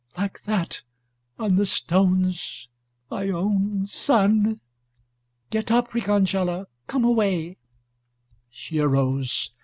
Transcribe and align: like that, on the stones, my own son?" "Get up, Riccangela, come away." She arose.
like 0.17 0.41
that, 0.45 0.81
on 1.37 1.57
the 1.57 1.65
stones, 1.67 2.67
my 3.11 3.29
own 3.29 3.85
son?" 3.85 4.59
"Get 5.51 5.69
up, 5.69 5.91
Riccangela, 5.91 6.65
come 6.87 7.03
away." 7.03 7.57
She 8.49 8.79
arose. 8.79 9.51